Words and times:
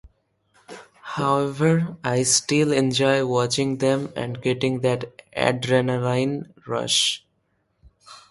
However, 1.15 1.95
I 2.03 2.23
still 2.23 2.71
enjoy 2.73 3.23
watching 3.23 3.77
them 3.77 4.11
and 4.15 4.41
getting 4.41 4.79
that 4.79 5.15
adrenaline 5.37 6.51
rush. 6.65 7.23